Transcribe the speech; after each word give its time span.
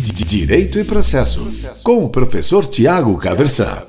Direito 0.00 0.78
e 0.78 0.84
Processo, 0.84 1.50
com 1.82 2.04
o 2.04 2.08
professor 2.08 2.64
Tiago 2.64 3.18
Caversan. 3.18 3.82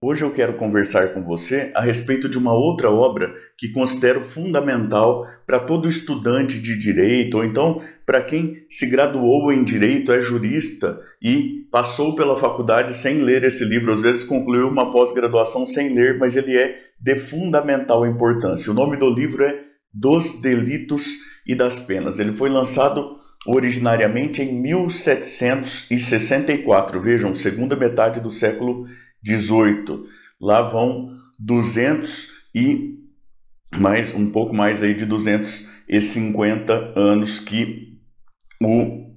Hoje 0.00 0.24
eu 0.24 0.30
quero 0.30 0.54
conversar 0.54 1.12
com 1.12 1.22
você 1.22 1.70
a 1.74 1.82
respeito 1.82 2.26
de 2.26 2.38
uma 2.38 2.54
outra 2.54 2.90
obra 2.90 3.34
que 3.58 3.70
considero 3.70 4.24
fundamental 4.24 5.26
para 5.46 5.60
todo 5.60 5.90
estudante 5.90 6.58
de 6.58 6.78
direito, 6.78 7.36
ou 7.36 7.44
então 7.44 7.82
para 8.06 8.22
quem 8.22 8.64
se 8.70 8.86
graduou 8.86 9.52
em 9.52 9.62
direito, 9.62 10.10
é 10.10 10.22
jurista 10.22 10.98
e 11.22 11.66
passou 11.70 12.16
pela 12.16 12.34
faculdade 12.34 12.94
sem 12.94 13.20
ler 13.20 13.44
esse 13.44 13.64
livro, 13.64 13.92
às 13.92 14.00
vezes 14.00 14.24
concluiu 14.24 14.68
uma 14.68 14.90
pós-graduação 14.90 15.66
sem 15.66 15.94
ler, 15.94 16.18
mas 16.18 16.34
ele 16.34 16.56
é 16.56 16.78
de 16.98 17.16
fundamental 17.16 18.06
importância. 18.06 18.72
O 18.72 18.74
nome 18.74 18.96
do 18.96 19.10
livro 19.10 19.44
é 19.44 19.64
Dos 19.92 20.40
Delitos 20.40 21.18
e 21.46 21.54
das 21.54 21.78
Penas. 21.78 22.18
Ele 22.18 22.32
foi 22.32 22.48
lançado 22.48 23.22
originariamente 23.46 24.42
em 24.42 24.60
1764, 24.60 27.00
vejam, 27.00 27.32
segunda 27.34 27.74
metade 27.76 28.20
do 28.20 28.30
século 28.30 28.86
XVIII. 29.24 30.04
Lá 30.40 30.62
vão 30.62 31.14
200 31.38 32.32
e 32.54 32.98
mais 33.76 34.14
um 34.14 34.30
pouco 34.30 34.54
mais 34.54 34.82
aí 34.82 34.94
de 34.94 35.04
250 35.04 36.94
anos 36.96 37.38
que 37.38 37.98
o, 38.62 39.10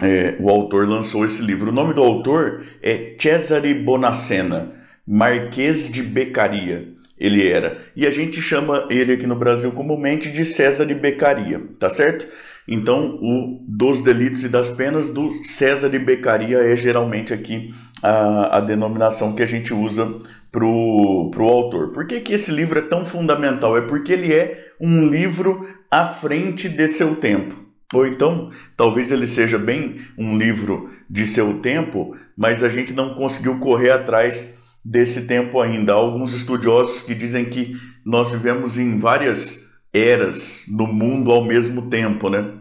é, 0.00 0.36
o 0.40 0.48
autor 0.48 0.88
lançou 0.88 1.24
esse 1.24 1.42
livro. 1.42 1.70
O 1.70 1.74
nome 1.74 1.94
do 1.94 2.02
autor 2.02 2.64
é 2.82 3.14
Cesare 3.18 3.74
Bonacena, 3.74 4.72
Marquês 5.06 5.88
de 5.90 6.02
Beccaria. 6.02 6.90
Ele 7.18 7.46
era. 7.46 7.78
E 7.94 8.06
a 8.06 8.10
gente 8.10 8.42
chama 8.42 8.88
ele 8.90 9.12
aqui 9.12 9.28
no 9.28 9.36
Brasil 9.36 9.70
comumente 9.70 10.32
de 10.32 10.44
César 10.44 10.84
de 10.86 10.94
Beccaria, 10.94 11.62
tá 11.78 11.88
certo? 11.88 12.26
Então, 12.66 13.18
o 13.20 13.64
dos 13.66 14.02
delitos 14.02 14.44
e 14.44 14.48
das 14.48 14.70
penas 14.70 15.08
do 15.08 15.42
César 15.44 15.88
de 15.88 15.98
Beccaria 15.98 16.58
é 16.58 16.76
geralmente 16.76 17.32
aqui 17.32 17.74
a, 18.02 18.58
a 18.58 18.60
denominação 18.60 19.34
que 19.34 19.42
a 19.42 19.46
gente 19.46 19.74
usa 19.74 20.20
para 20.50 20.64
o 20.64 21.48
autor. 21.48 21.92
Por 21.92 22.06
que, 22.06 22.20
que 22.20 22.34
esse 22.34 22.52
livro 22.52 22.78
é 22.78 22.82
tão 22.82 23.04
fundamental? 23.04 23.76
É 23.76 23.80
porque 23.80 24.12
ele 24.12 24.32
é 24.32 24.72
um 24.80 25.06
livro 25.06 25.66
à 25.90 26.04
frente 26.06 26.68
de 26.68 26.88
seu 26.88 27.16
tempo. 27.16 27.62
Ou 27.92 28.06
então, 28.06 28.50
talvez 28.76 29.10
ele 29.10 29.26
seja 29.26 29.58
bem 29.58 29.96
um 30.16 30.38
livro 30.38 30.90
de 31.08 31.26
seu 31.26 31.58
tempo, 31.60 32.16
mas 32.36 32.64
a 32.64 32.68
gente 32.68 32.92
não 32.92 33.14
conseguiu 33.14 33.58
correr 33.58 33.90
atrás 33.90 34.54
desse 34.84 35.26
tempo 35.26 35.60
ainda. 35.60 35.92
Há 35.92 35.96
alguns 35.96 36.34
estudiosos 36.34 37.02
que 37.02 37.14
dizem 37.14 37.44
que 37.44 37.76
nós 38.04 38.32
vivemos 38.32 38.78
em 38.78 38.98
várias 38.98 39.61
eras 39.92 40.64
no 40.68 40.86
mundo 40.86 41.30
ao 41.30 41.44
mesmo 41.44 41.90
tempo, 41.90 42.30
né? 42.30 42.52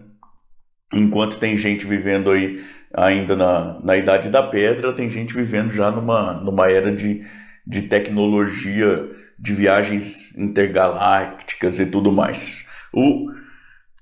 Enquanto 0.93 1.39
tem 1.39 1.57
gente 1.57 1.85
vivendo 1.85 2.29
aí 2.29 2.61
ainda 2.93 3.35
na, 3.35 3.79
na 3.81 3.95
Idade 3.95 4.29
da 4.29 4.43
Pedra, 4.43 4.93
tem 4.93 5.09
gente 5.09 5.33
vivendo 5.33 5.71
já 5.71 5.89
numa, 5.89 6.33
numa 6.33 6.69
era 6.69 6.93
de, 6.93 7.25
de 7.65 7.83
tecnologia, 7.83 9.09
de 9.39 9.53
viagens 9.53 10.35
intergalácticas 10.37 11.79
e 11.79 11.85
tudo 11.85 12.11
mais. 12.11 12.67
O, 12.93 13.31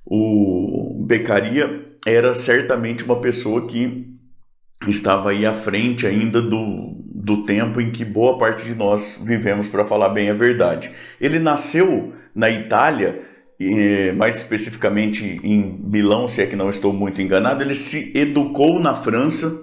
o 0.06 1.06
Beccaria 1.06 1.86
era 2.06 2.34
certamente 2.34 3.04
uma 3.04 3.22
pessoa 3.22 3.68
que 3.68 4.08
estava 4.88 5.32
aí 5.32 5.46
à 5.46 5.54
frente 5.54 6.08
ainda 6.08 6.42
do, 6.42 7.00
do 7.30 7.44
tempo 7.44 7.80
em 7.80 7.92
que 7.92 8.04
boa 8.04 8.40
parte 8.40 8.66
de 8.66 8.74
nós 8.74 9.20
vivemos, 9.24 9.70
para 9.70 9.86
falar 9.86 10.10
bem 10.10 10.32
a 10.32 10.34
verdade. 10.34 10.90
Ele 11.22 11.38
nasceu 11.38 12.12
na 12.34 12.50
Itália, 12.50 13.22
mais 14.18 14.38
especificamente 14.38 15.40
em 15.44 15.80
Milão, 15.84 16.28
se 16.28 16.42
é 16.42 16.48
que 16.48 16.56
não 16.56 16.72
estou 16.72 16.92
muito 16.92 17.22
enganado. 17.22 17.62
Ele 17.62 17.76
se 17.76 18.12
educou 18.18 18.80
na 18.80 18.96
França, 18.96 19.54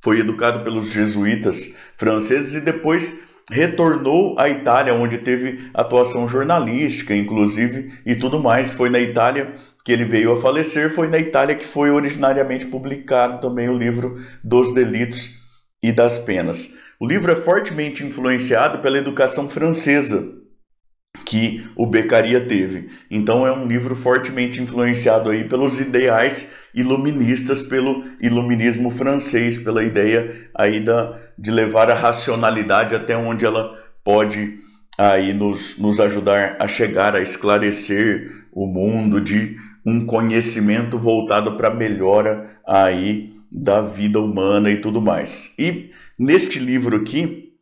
foi 0.00 0.18
educado 0.18 0.64
pelos 0.64 0.90
jesuítas 0.90 1.76
franceses 1.96 2.56
e 2.56 2.60
depois 2.60 3.22
retornou 3.48 4.36
à 4.36 4.48
Itália, 4.48 4.92
onde 4.92 5.18
teve 5.18 5.70
atuação 5.72 6.26
jornalística, 6.26 7.14
inclusive, 7.14 7.92
e 8.04 8.16
tudo 8.16 8.40
mais. 8.40 8.72
Foi 8.72 8.90
na 8.90 8.98
Itália 8.98 9.54
que 9.84 9.92
ele 9.92 10.06
veio 10.06 10.32
a 10.32 10.40
falecer, 10.40 10.92
foi 10.92 11.06
na 11.06 11.18
Itália 11.18 11.54
que 11.54 11.64
foi 11.64 11.92
originariamente 11.92 12.66
publicado 12.66 13.40
também 13.40 13.68
o 13.68 13.78
livro 13.78 14.20
dos 14.42 14.74
delitos 14.74 15.40
e 15.80 15.92
das 15.92 16.18
penas. 16.18 16.82
O 17.02 17.06
livro 17.08 17.32
é 17.32 17.34
fortemente 17.34 18.04
influenciado 18.04 18.78
pela 18.78 18.96
educação 18.96 19.48
francesa 19.48 20.36
que 21.26 21.68
o 21.74 21.84
Beccaria 21.84 22.46
teve. 22.46 22.90
Então 23.10 23.44
é 23.44 23.50
um 23.50 23.66
livro 23.66 23.96
fortemente 23.96 24.62
influenciado 24.62 25.28
aí 25.28 25.48
pelos 25.48 25.80
ideais 25.80 26.54
iluministas, 26.72 27.60
pelo 27.60 28.04
iluminismo 28.20 28.88
francês, 28.88 29.58
pela 29.58 29.82
ideia 29.82 30.48
aí 30.54 30.78
da, 30.78 31.18
de 31.36 31.50
levar 31.50 31.90
a 31.90 31.94
racionalidade 31.96 32.94
até 32.94 33.16
onde 33.16 33.44
ela 33.44 33.76
pode 34.04 34.60
aí 34.96 35.32
nos, 35.32 35.76
nos 35.78 35.98
ajudar 35.98 36.54
a 36.60 36.68
chegar 36.68 37.16
a 37.16 37.20
esclarecer 37.20 38.30
o 38.52 38.64
mundo 38.64 39.20
de 39.20 39.56
um 39.84 40.06
conhecimento 40.06 40.96
voltado 41.00 41.56
para 41.56 41.66
a 41.66 41.74
melhora 41.74 42.60
aí 42.64 43.32
da 43.50 43.82
vida 43.82 44.20
humana 44.20 44.70
e 44.70 44.76
tudo 44.80 45.02
mais. 45.02 45.52
E 45.58 45.90
neste 46.18 46.58
livro 46.58 46.96
aqui, 46.96 47.52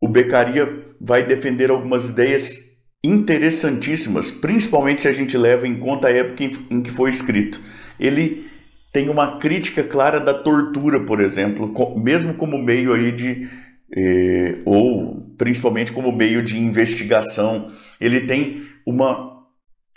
o 0.00 0.08
Beccaria 0.08 0.86
vai 1.00 1.26
defender 1.26 1.70
algumas 1.70 2.08
ideias 2.08 2.68
interessantíssimas, 3.02 4.30
principalmente 4.30 5.02
se 5.02 5.08
a 5.08 5.12
gente 5.12 5.36
leva 5.36 5.66
em 5.66 5.78
conta 5.78 6.08
a 6.08 6.12
época 6.12 6.44
em 6.70 6.82
que 6.82 6.90
foi 6.90 7.10
escrito. 7.10 7.60
Ele 7.98 8.48
tem 8.92 9.08
uma 9.08 9.38
crítica 9.38 9.82
clara 9.82 10.18
da 10.18 10.34
tortura, 10.34 11.04
por 11.04 11.20
exemplo, 11.20 11.72
mesmo 11.98 12.34
como 12.34 12.58
meio 12.58 12.92
aí 12.92 13.12
de 13.12 13.48
eh, 13.96 14.58
ou 14.64 15.34
principalmente 15.36 15.92
como 15.92 16.10
meio 16.12 16.42
de 16.42 16.58
investigação. 16.58 17.70
Ele 18.00 18.20
tem 18.20 18.66
uma 18.86 19.38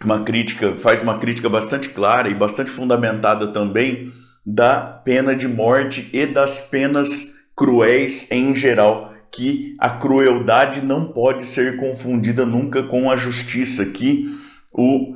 uma 0.04 0.24
crítica, 0.24 0.76
faz 0.76 1.02
uma 1.02 1.20
crítica 1.20 1.48
bastante 1.48 1.90
clara 1.90 2.28
e 2.28 2.34
bastante 2.34 2.72
fundamentada 2.72 3.54
também 3.54 4.12
da 4.44 4.82
pena 4.82 5.36
de 5.36 5.48
morte 5.48 6.10
e 6.12 6.26
das 6.26 6.62
penas 6.62 7.31
cruéis 7.56 8.32
em 8.32 8.54
geral, 8.56 9.14
que 9.32 9.76
a 9.80 9.90
crueldade 9.90 10.82
não 10.82 11.08
pode 11.08 11.46
ser 11.46 11.78
confundida 11.78 12.46
nunca 12.46 12.84
com 12.84 13.10
a 13.10 13.16
justiça, 13.16 13.86
que 13.86 14.38
o, 14.72 15.16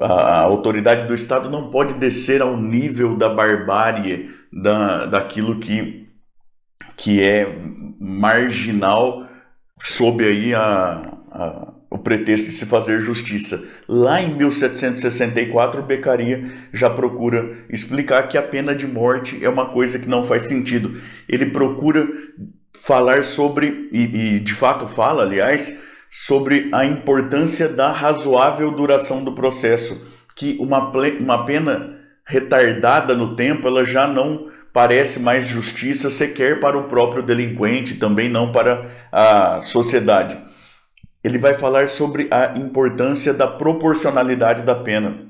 a 0.00 0.40
autoridade 0.40 1.06
do 1.06 1.14
Estado 1.14 1.48
não 1.48 1.70
pode 1.70 1.94
descer 1.94 2.42
ao 2.42 2.56
nível 2.56 3.16
da 3.16 3.28
barbárie, 3.28 4.30
da, 4.52 5.06
daquilo 5.06 5.58
que, 5.58 6.08
que 6.96 7.22
é 7.22 7.58
marginal 7.98 9.26
sob 9.78 10.24
aí 10.24 10.54
a, 10.54 11.18
a 11.30 11.72
o 11.90 11.98
pretexto 11.98 12.46
de 12.46 12.54
se 12.54 12.64
fazer 12.66 13.00
justiça. 13.00 13.68
Lá 13.88 14.22
em 14.22 14.32
1764, 14.36 15.82
Beccaria 15.82 16.44
já 16.72 16.88
procura 16.88 17.64
explicar 17.68 18.28
que 18.28 18.38
a 18.38 18.42
pena 18.42 18.74
de 18.74 18.86
morte 18.86 19.44
é 19.44 19.48
uma 19.48 19.66
coisa 19.66 19.98
que 19.98 20.08
não 20.08 20.22
faz 20.22 20.46
sentido. 20.46 21.00
Ele 21.28 21.46
procura 21.46 22.08
falar 22.72 23.24
sobre, 23.24 23.88
e, 23.90 24.02
e 24.36 24.38
de 24.38 24.54
fato 24.54 24.86
fala, 24.86 25.24
aliás, 25.24 25.82
sobre 26.08 26.68
a 26.72 26.84
importância 26.84 27.68
da 27.68 27.90
razoável 27.90 28.70
duração 28.70 29.24
do 29.24 29.32
processo, 29.32 30.08
que 30.36 30.56
uma, 30.60 30.92
uma 31.18 31.44
pena 31.44 31.98
retardada 32.24 33.16
no 33.16 33.34
tempo, 33.34 33.66
ela 33.66 33.84
já 33.84 34.06
não 34.06 34.48
parece 34.72 35.18
mais 35.18 35.48
justiça 35.48 36.08
sequer 36.08 36.60
para 36.60 36.78
o 36.78 36.84
próprio 36.84 37.24
delinquente, 37.24 37.96
também 37.96 38.28
não 38.28 38.52
para 38.52 38.88
a 39.10 39.62
sociedade 39.62 40.49
ele 41.22 41.38
vai 41.38 41.54
falar 41.54 41.88
sobre 41.88 42.28
a 42.30 42.58
importância 42.58 43.32
da 43.34 43.46
proporcionalidade 43.46 44.62
da 44.62 44.74
pena, 44.74 45.26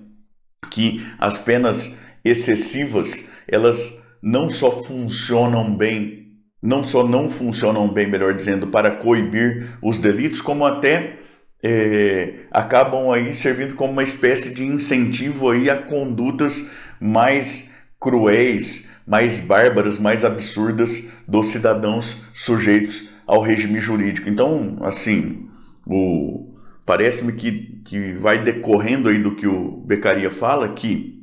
que 0.71 1.05
as 1.19 1.39
penas 1.39 1.99
excessivas, 2.25 3.29
elas 3.49 4.01
não 4.23 4.49
só 4.49 4.71
funcionam 4.71 5.75
bem, 5.75 6.29
não 6.63 6.85
só 6.85 7.07
não 7.07 7.31
funcionam 7.31 7.89
bem, 7.89 8.07
melhor 8.07 8.35
dizendo, 8.35 8.67
para 8.67 8.91
coibir 8.91 9.79
os 9.83 9.99
delitos, 9.99 10.41
como 10.41 10.65
até 10.65 11.17
é, 11.63 12.41
acabam 12.51 13.11
aí 13.11 13.35
servindo 13.35 13.75
como 13.75 13.93
uma 13.93 14.03
espécie 14.03 14.55
de 14.55 14.65
incentivo 14.65 15.51
aí 15.51 15.69
a 15.69 15.77
condutas 15.77 16.71
mais 17.01 17.75
cruéis, 17.99 18.91
mais 19.07 19.41
bárbaras, 19.41 19.99
mais 19.99 20.25
absurdas 20.25 21.05
dos 21.27 21.49
cidadãos 21.49 22.23
sujeitos 22.33 23.09
ao 23.27 23.43
regime 23.43 23.81
jurídico. 23.81 24.29
Então, 24.29 24.79
assim, 24.83 25.50
o 25.91 26.55
parece-me 26.87 27.33
que, 27.33 27.83
que 27.85 28.13
vai 28.15 28.43
decorrendo 28.43 29.09
aí 29.09 29.19
do 29.19 29.35
que 29.35 29.47
o 29.47 29.79
Beccaria 29.87 30.31
fala 30.31 30.73
que 30.75 31.21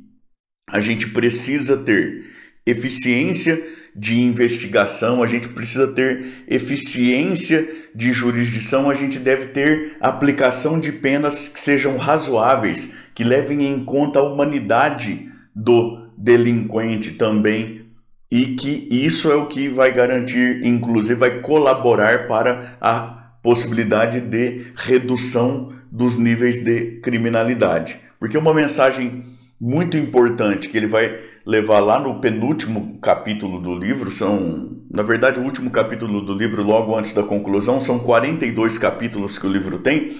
a 0.70 0.80
gente 0.80 1.08
precisa 1.10 1.76
ter 1.76 2.26
eficiência 2.66 3.60
de 3.96 4.20
investigação, 4.20 5.22
a 5.22 5.26
gente 5.26 5.48
precisa 5.48 5.88
ter 5.88 6.44
eficiência 6.46 7.68
de 7.94 8.12
jurisdição, 8.12 8.88
a 8.88 8.94
gente 8.94 9.18
deve 9.18 9.46
ter 9.46 9.96
aplicação 10.00 10.78
de 10.78 10.92
penas 10.92 11.48
que 11.48 11.58
sejam 11.58 11.96
razoáveis, 11.96 12.94
que 13.14 13.24
levem 13.24 13.66
em 13.66 13.84
conta 13.84 14.20
a 14.20 14.22
humanidade 14.22 15.32
do 15.54 16.10
delinquente 16.16 17.12
também 17.12 17.86
e 18.30 18.54
que 18.54 18.88
isso 18.90 19.32
é 19.32 19.34
o 19.34 19.46
que 19.46 19.68
vai 19.68 19.92
garantir, 19.92 20.64
inclusive 20.64 21.18
vai 21.18 21.40
colaborar 21.40 22.28
para 22.28 22.76
a 22.80 23.17
possibilidade 23.48 24.20
de 24.20 24.72
redução 24.76 25.72
dos 25.90 26.18
níveis 26.18 26.62
de 26.62 27.00
criminalidade. 27.00 27.98
Porque 28.20 28.36
uma 28.36 28.52
mensagem 28.52 29.24
muito 29.58 29.96
importante 29.96 30.68
que 30.68 30.76
ele 30.76 30.86
vai 30.86 31.18
levar 31.46 31.80
lá 31.80 31.98
no 31.98 32.20
penúltimo 32.20 32.98
capítulo 33.00 33.58
do 33.58 33.74
livro, 33.74 34.12
são, 34.12 34.76
na 34.90 35.02
verdade, 35.02 35.40
o 35.40 35.42
último 35.42 35.70
capítulo 35.70 36.20
do 36.20 36.34
livro, 36.34 36.62
logo 36.62 36.94
antes 36.94 37.14
da 37.14 37.22
conclusão, 37.22 37.80
são 37.80 37.98
42 37.98 38.76
capítulos 38.76 39.38
que 39.38 39.46
o 39.46 39.50
livro 39.50 39.78
tem, 39.78 40.18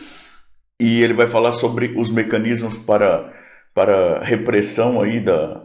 e 0.81 1.03
ele 1.03 1.13
vai 1.13 1.27
falar 1.27 1.53
sobre 1.53 1.93
os 1.99 2.11
mecanismos 2.11 2.79
para, 2.79 3.31
para 3.75 4.21
repressão 4.21 5.03
aí 5.03 5.21
da 5.21 5.65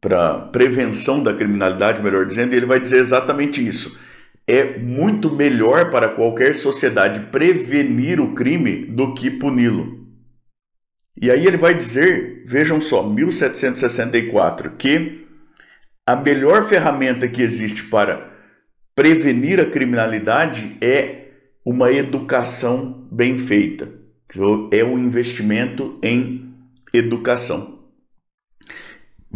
para 0.00 0.38
prevenção 0.52 1.22
da 1.22 1.32
criminalidade, 1.32 2.02
melhor 2.02 2.24
dizendo, 2.24 2.52
e 2.52 2.56
ele 2.58 2.66
vai 2.66 2.78
dizer 2.78 2.98
exatamente 2.98 3.66
isso. 3.66 3.98
É 4.46 4.78
muito 4.78 5.30
melhor 5.30 5.90
para 5.90 6.08
qualquer 6.08 6.54
sociedade 6.54 7.20
prevenir 7.30 8.20
o 8.20 8.34
crime 8.34 8.84
do 8.86 9.14
que 9.14 9.30
puni-lo. 9.30 10.04
E 11.20 11.30
aí 11.30 11.46
ele 11.46 11.56
vai 11.56 11.74
dizer, 11.74 12.42
vejam 12.44 12.80
só, 12.80 13.02
1764, 13.02 14.72
que 14.72 15.26
a 16.06 16.16
melhor 16.16 16.64
ferramenta 16.68 17.26
que 17.26 17.40
existe 17.40 17.84
para 17.84 18.30
prevenir 18.94 19.58
a 19.60 19.70
criminalidade 19.70 20.76
é 20.80 21.28
uma 21.64 21.90
educação 21.90 23.08
bem 23.10 23.38
feita. 23.38 23.90
É 24.70 24.84
o 24.84 24.98
investimento 24.98 25.98
em 26.02 26.52
educação. 26.92 27.83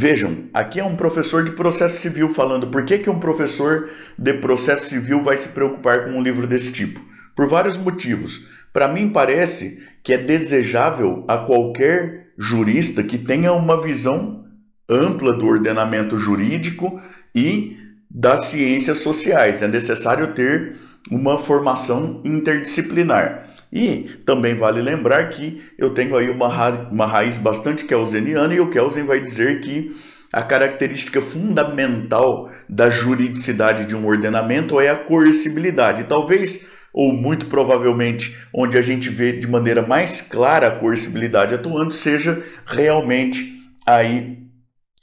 Vejam, 0.00 0.44
aqui 0.54 0.78
é 0.78 0.84
um 0.84 0.94
professor 0.94 1.42
de 1.42 1.50
processo 1.50 1.96
civil 1.96 2.28
falando. 2.28 2.68
Por 2.68 2.84
que, 2.84 2.98
que 2.98 3.10
um 3.10 3.18
professor 3.18 3.90
de 4.16 4.32
processo 4.34 4.88
civil 4.88 5.24
vai 5.24 5.36
se 5.36 5.48
preocupar 5.48 6.04
com 6.04 6.10
um 6.12 6.22
livro 6.22 6.46
desse 6.46 6.70
tipo? 6.70 7.00
Por 7.34 7.48
vários 7.48 7.76
motivos. 7.76 8.46
Para 8.72 8.86
mim 8.86 9.08
parece 9.08 9.82
que 10.04 10.12
é 10.12 10.16
desejável 10.16 11.24
a 11.26 11.38
qualquer 11.38 12.28
jurista 12.38 13.02
que 13.02 13.18
tenha 13.18 13.52
uma 13.52 13.82
visão 13.82 14.44
ampla 14.88 15.36
do 15.36 15.44
ordenamento 15.44 16.16
jurídico 16.16 17.02
e 17.34 17.76
das 18.08 18.44
ciências 18.44 18.98
sociais. 18.98 19.62
É 19.62 19.66
necessário 19.66 20.32
ter 20.32 20.76
uma 21.10 21.40
formação 21.40 22.22
interdisciplinar. 22.24 23.47
E 23.72 24.20
também 24.24 24.54
vale 24.54 24.80
lembrar 24.80 25.28
que 25.28 25.62
eu 25.76 25.90
tenho 25.90 26.16
aí 26.16 26.30
uma, 26.30 26.48
ra 26.48 26.88
uma 26.90 27.06
raiz 27.06 27.36
bastante 27.36 27.84
kelseniana 27.84 28.54
e 28.54 28.60
o 28.60 28.70
Kelsen 28.70 29.04
vai 29.04 29.20
dizer 29.20 29.60
que 29.60 29.94
a 30.32 30.42
característica 30.42 31.20
fundamental 31.20 32.50
da 32.68 32.90
juridicidade 32.90 33.84
de 33.84 33.94
um 33.94 34.06
ordenamento 34.06 34.80
é 34.80 34.88
a 34.88 34.96
coercibilidade. 34.96 36.04
Talvez 36.04 36.66
ou 36.92 37.12
muito 37.12 37.46
provavelmente 37.46 38.36
onde 38.52 38.76
a 38.76 38.82
gente 38.82 39.08
vê 39.08 39.32
de 39.32 39.46
maneira 39.46 39.82
mais 39.82 40.20
clara 40.20 40.68
a 40.68 40.70
coercibilidade 40.70 41.54
atuando, 41.54 41.92
seja 41.92 42.42
realmente 42.66 43.62
aí 43.86 44.38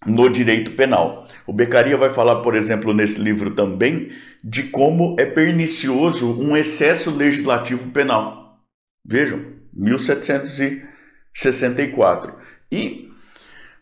no 0.05 0.29
direito 0.29 0.71
penal. 0.71 1.27
O 1.47 1.53
Beccaria 1.53 1.97
vai 1.97 2.09
falar, 2.09 2.37
por 2.37 2.55
exemplo, 2.55 2.93
nesse 2.93 3.19
livro 3.19 3.51
também, 3.51 4.09
de 4.43 4.63
como 4.63 5.15
é 5.17 5.25
pernicioso 5.25 6.39
um 6.39 6.55
excesso 6.55 7.09
legislativo 7.09 7.89
penal. 7.89 8.44
Vejam, 9.05 9.45
1764. 9.73 12.33
E 12.71 13.05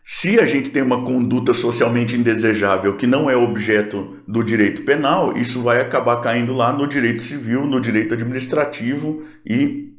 se 0.04 0.38
a 0.38 0.44
gente 0.44 0.68
tem 0.68 0.82
uma 0.82 1.02
conduta 1.02 1.54
socialmente 1.54 2.14
indesejável 2.14 2.94
que 2.94 3.06
não 3.06 3.30
é 3.30 3.36
objeto 3.36 4.18
do 4.28 4.42
direito 4.42 4.82
penal, 4.82 5.34
isso 5.34 5.62
vai 5.62 5.80
acabar 5.80 6.20
caindo 6.20 6.52
lá 6.52 6.74
no 6.74 6.86
direito 6.86 7.22
civil, 7.22 7.64
no 7.64 7.80
direito 7.80 8.12
administrativo 8.12 9.24
e, 9.46 9.94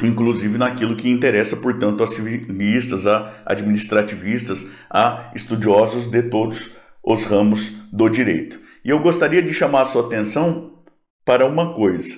inclusive, 0.00 0.56
naquilo 0.56 0.94
que 0.94 1.10
interessa, 1.10 1.56
portanto, 1.56 2.04
a 2.04 2.06
civilistas, 2.06 3.08
a 3.08 3.42
administrativistas, 3.44 4.68
a 4.88 5.32
estudiosos 5.34 6.06
de 6.06 6.22
todos 6.22 6.70
os 7.02 7.24
ramos 7.24 7.72
do 7.92 8.08
direito. 8.08 8.60
E 8.84 8.90
eu 8.90 9.00
gostaria 9.00 9.42
de 9.42 9.52
chamar 9.52 9.82
a 9.82 9.86
sua 9.86 10.06
atenção 10.06 10.78
para 11.24 11.44
uma 11.44 11.74
coisa. 11.74 12.16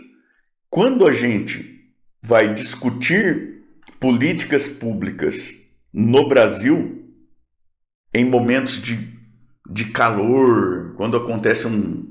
Quando 0.68 1.06
a 1.06 1.12
gente 1.12 1.75
vai 2.26 2.52
discutir 2.52 3.62
políticas 4.00 4.66
públicas 4.66 5.48
no 5.94 6.28
Brasil, 6.28 7.04
em 8.12 8.24
momentos 8.24 8.82
de, 8.82 8.98
de 9.70 9.84
calor, 9.92 10.94
quando 10.96 11.16
acontece 11.16 11.68
um, 11.68 12.10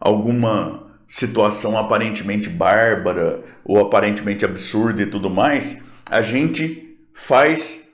alguma 0.00 0.90
situação 1.06 1.78
aparentemente 1.78 2.48
bárbara 2.48 3.44
ou 3.64 3.78
aparentemente 3.78 4.44
absurda 4.44 5.02
e 5.02 5.06
tudo 5.06 5.30
mais, 5.30 5.86
a 6.04 6.20
gente 6.20 6.98
faz, 7.14 7.90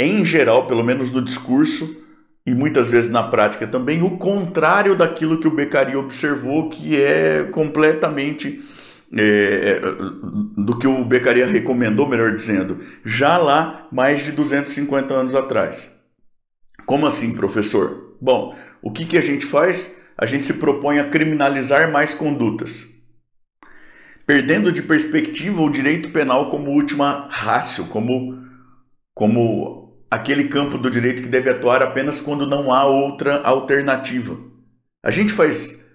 em 0.00 0.24
geral, 0.24 0.66
pelo 0.66 0.82
menos 0.82 1.12
no 1.12 1.20
discurso 1.20 2.04
e 2.46 2.54
muitas 2.54 2.90
vezes 2.90 3.10
na 3.10 3.24
prática 3.24 3.66
também, 3.66 4.02
o 4.02 4.16
contrário 4.16 4.96
daquilo 4.96 5.40
que 5.40 5.48
o 5.48 5.54
Beccaria 5.54 5.98
observou, 5.98 6.70
que 6.70 6.96
é 6.96 7.44
completamente 7.52 8.64
é, 9.12 9.80
do 10.56 10.78
que 10.78 10.86
o 10.86 11.04
Beccaria 11.04 11.46
recomendou, 11.46 12.08
melhor 12.08 12.32
dizendo, 12.32 12.80
já 13.04 13.36
lá 13.36 13.88
mais 13.92 14.24
de 14.24 14.32
250 14.32 15.14
anos 15.14 15.34
atrás. 15.34 15.94
Como 16.84 17.06
assim, 17.06 17.34
professor? 17.34 18.16
Bom, 18.20 18.56
o 18.82 18.90
que, 18.90 19.04
que 19.04 19.18
a 19.18 19.22
gente 19.22 19.44
faz? 19.44 19.96
A 20.16 20.26
gente 20.26 20.44
se 20.44 20.54
propõe 20.54 20.98
a 20.98 21.08
criminalizar 21.08 21.90
mais 21.90 22.14
condutas, 22.14 22.86
perdendo 24.26 24.72
de 24.72 24.82
perspectiva 24.82 25.62
o 25.62 25.70
direito 25.70 26.10
penal 26.10 26.48
como 26.48 26.70
última 26.70 27.28
rácio, 27.30 27.86
como, 27.86 28.38
como 29.14 30.00
aquele 30.10 30.44
campo 30.44 30.78
do 30.78 30.90
direito 30.90 31.22
que 31.22 31.28
deve 31.28 31.50
atuar 31.50 31.82
apenas 31.82 32.20
quando 32.20 32.46
não 32.46 32.72
há 32.72 32.84
outra 32.84 33.42
alternativa. 33.42 34.38
A 35.02 35.10
gente 35.10 35.32
faz 35.32 35.86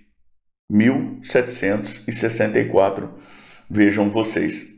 1764. 0.68 3.09
Vejam 3.68 4.11
vocês. 4.11 4.75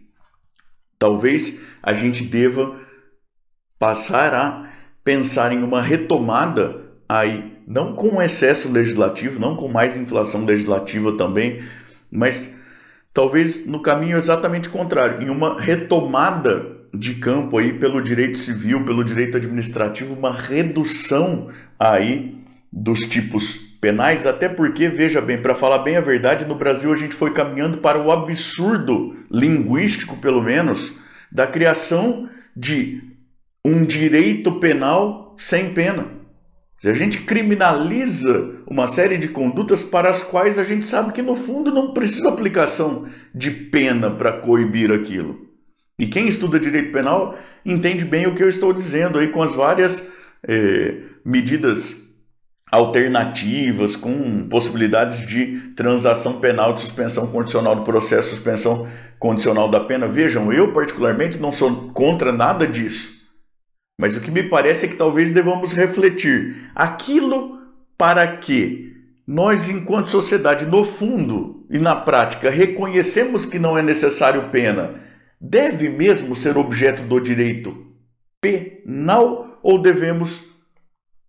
Talvez 0.99 1.61
a 1.83 1.93
gente 1.93 2.25
deva 2.25 2.81
passar 3.79 4.35
a 4.35 4.71
pensar 5.05 5.53
em 5.53 5.63
uma 5.63 5.83
retomada 5.83 6.83
aí 7.09 7.57
não 7.67 7.95
com 7.95 8.23
excesso 8.23 8.71
legislativo, 8.71 9.41
não 9.41 9.57
com 9.57 9.69
mais 9.69 9.97
inflação 9.97 10.45
legislativa 10.45 11.17
também, 11.17 11.65
mas 12.11 12.55
talvez 13.13 13.67
no 13.67 13.81
caminho 13.81 14.17
exatamente 14.17 14.69
contrário, 14.69 15.23
em 15.23 15.29
uma 15.29 15.61
retomada 15.61 16.77
de 16.95 17.17
campo 17.17 17.59
aí 17.59 17.73
pelo 17.73 18.01
direito 18.01 18.39
civil, 18.39 18.85
pelo 18.85 19.05
direito 19.05 19.37
administrativo, 19.37 20.15
uma 20.15 20.33
redução 20.33 21.49
aí 21.79 22.39
dos 22.73 23.01
tipos 23.01 23.66
penais, 23.81 24.27
até 24.27 24.49
porque, 24.49 24.89
veja 24.89 25.21
bem, 25.21 25.41
para 25.41 25.55
falar 25.55 25.79
bem 25.79 25.97
a 25.97 26.01
verdade, 26.01 26.45
no 26.45 26.55
Brasil 26.55 26.93
a 26.93 26.97
gente 26.97 27.15
foi 27.15 27.33
caminhando 27.33 27.79
para 27.79 28.01
o 28.01 28.11
absurdo 28.11 29.17
linguístico, 29.31 30.17
pelo 30.17 30.43
menos, 30.43 30.93
da 31.31 31.47
criação 31.47 32.29
de 32.57 33.03
um 33.65 33.85
direito 33.85 34.53
penal 34.61 35.35
sem 35.37 35.73
pena. 35.73 36.17
A 36.85 36.93
gente 36.93 37.23
criminaliza 37.23 38.55
uma 38.67 38.87
série 38.87 39.17
de 39.17 39.29
condutas 39.29 39.83
para 39.83 40.11
as 40.11 40.23
quais 40.23 40.59
a 40.59 40.65
gente 40.65 40.85
sabe 40.85 41.13
que 41.13 41.23
no 41.23 41.35
fundo 41.35 41.73
não 41.73 41.93
precisa 41.93 42.29
aplicação 42.29 43.09
de 43.35 43.51
pena 43.51 44.11
para 44.11 44.33
coibir 44.33 44.93
aquilo. 44.93 45.47
E 45.99 46.07
quem 46.07 46.29
estuda 46.29 46.61
direito 46.61 46.93
penal 46.93 47.37
entende 47.65 48.05
bem 48.05 48.27
o 48.27 48.35
que 48.35 48.43
eu 48.43 48.49
estou 48.49 48.73
dizendo 48.73 49.19
aí 49.19 49.29
com 49.29 49.43
as 49.43 49.55
várias 49.55 50.13
é, 50.47 50.99
medidas 51.25 52.06
alternativas, 52.71 53.95
com 53.95 54.49
possibilidades 54.49 55.27
de 55.27 55.73
transação 55.77 56.41
penal, 56.41 56.73
de 56.73 56.81
suspensão 56.81 57.27
condicional 57.29 57.77
do 57.77 57.83
processo, 57.83 58.31
suspensão 58.31 58.89
condicional 59.19 59.71
da 59.71 59.81
pena. 59.81 60.09
Vejam, 60.09 60.53
eu 60.53 60.73
particularmente 60.73 61.39
não 61.39 61.53
sou 61.53 61.91
contra 61.93 62.33
nada 62.33 62.67
disso. 62.67 63.17
Mas 64.01 64.17
o 64.17 64.21
que 64.21 64.31
me 64.31 64.43
parece 64.43 64.87
é 64.87 64.89
que 64.89 64.97
talvez 64.97 65.33
devamos 65.33 65.73
refletir 65.73 66.71
aquilo 66.75 67.59
para 67.97 68.37
que 68.37 68.95
nós, 69.27 69.69
enquanto 69.69 70.11
sociedade, 70.11 70.67
no 70.67 70.85
fundo 70.85 71.67
e 71.71 71.79
na 71.79 71.97
prática, 71.97 72.51
reconhecemos 72.51 73.47
que 73.47 73.59
não 73.59 73.77
é 73.77 73.83
necessário 73.83 74.51
pena, 74.51 75.01
deve 75.41 75.89
mesmo 75.89 76.35
ser 76.35 76.57
objeto 76.57 77.03
do 77.03 77.19
direito 77.21 77.87
penal 78.41 79.59
ou 79.63 79.81
devemos 79.81 80.45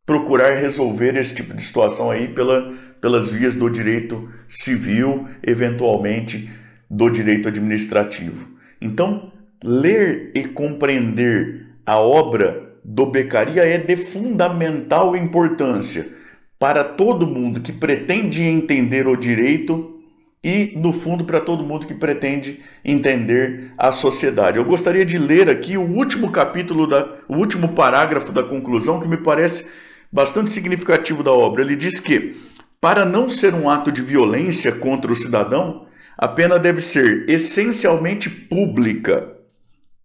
procurar 0.08 0.56
resolver 0.56 1.18
esse 1.18 1.36
tipo 1.36 1.54
de 1.54 1.62
situação 1.62 2.10
aí 2.10 2.30
pela, 2.30 2.74
pelas 3.02 3.30
vias 3.30 3.58
do 3.58 3.70
direito 3.70 4.30
civil, 4.48 5.28
eventualmente 5.44 6.50
do 6.90 7.10
direito 7.10 7.50
administrativo. 7.50 8.48
Então, 8.82 9.34
ler 9.62 10.32
e 10.34 10.46
compreender 10.46 11.68
a 11.86 11.98
obra 11.98 12.72
do 12.86 13.06
Beccaria 13.06 13.64
é 13.64 13.78
de 13.78 13.98
fundamental 13.98 15.14
importância 15.14 16.16
para 16.58 16.86
todo 16.86 17.28
mundo 17.28 17.60
que 17.60 17.74
pretende 17.74 18.42
entender 18.42 19.08
o 19.08 19.18
direito 19.18 20.00
e, 20.42 20.72
no 20.78 20.94
fundo, 20.94 21.26
para 21.26 21.42
todo 21.42 21.66
mundo 21.66 21.86
que 21.86 21.94
pretende 21.94 22.62
entender 22.86 23.74
a 23.78 23.92
sociedade. 23.92 24.58
Eu 24.58 24.64
gostaria 24.64 25.06
de 25.06 25.18
ler 25.18 25.50
aqui 25.50 25.78
o 25.78 25.82
último 25.82 26.32
capítulo, 26.32 26.88
da, 26.88 27.18
o 27.28 27.36
último 27.36 27.74
parágrafo 27.74 28.32
da 28.32 28.42
conclusão, 28.42 29.02
que 29.02 29.08
me 29.08 29.18
parece 29.18 29.70
bastante 30.12 30.52
significativo 30.52 31.24
da 31.24 31.32
obra. 31.32 31.62
Ele 31.62 31.76
diz 31.76 32.00
que, 32.00 32.42
para 32.80 33.06
não 33.06 33.30
ser 33.30 33.54
um 33.54 33.70
ato 33.70 33.92
de 33.92 34.02
violência 34.02 34.72
contra 34.72 35.12
o 35.12 35.16
cidadão, 35.16 35.86
a 36.18 36.28
pena 36.28 36.58
deve 36.58 36.82
ser 36.82 37.30
essencialmente 37.30 38.30
pública, 38.30 39.34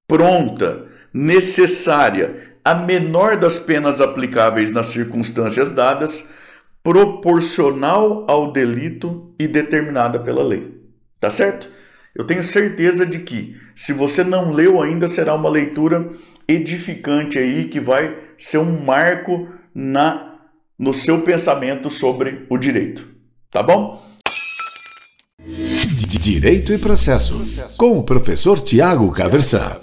pronta, 0.06 0.86
necessária, 1.12 2.52
a 2.64 2.74
menor 2.74 3.36
das 3.36 3.58
penas 3.58 4.00
aplicáveis 4.00 4.70
nas 4.70 4.88
circunstâncias 4.88 5.72
dadas, 5.72 6.30
proporcional 6.82 8.26
ao 8.28 8.52
delito 8.52 9.34
e 9.38 9.46
determinada 9.46 10.18
pela 10.18 10.42
lei. 10.42 10.80
Tá 11.18 11.30
certo? 11.30 11.70
Eu 12.14 12.24
tenho 12.24 12.42
certeza 12.42 13.06
de 13.06 13.20
que, 13.20 13.56
se 13.74 13.92
você 13.92 14.22
não 14.22 14.52
leu 14.52 14.82
ainda, 14.82 15.08
será 15.08 15.34
uma 15.34 15.48
leitura 15.48 16.10
edificante 16.46 17.38
aí 17.38 17.68
que 17.68 17.80
vai 17.80 18.16
ser 18.36 18.58
um 18.58 18.82
marco 18.84 19.48
na 19.74 20.32
no 20.78 20.92
seu 20.92 21.22
pensamento 21.22 21.88
sobre 21.90 22.46
o 22.50 22.58
direito. 22.58 23.08
Tá 23.50 23.62
bom? 23.62 24.02
Direito 26.20 26.72
e 26.72 26.78
processo, 26.78 27.44
com 27.76 27.98
o 27.98 28.04
professor 28.04 28.60
Tiago 28.60 29.10
Caversan. 29.12 29.76